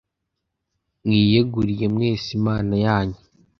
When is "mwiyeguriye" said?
1.03-1.85